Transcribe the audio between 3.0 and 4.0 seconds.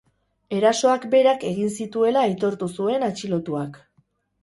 atxilotuak.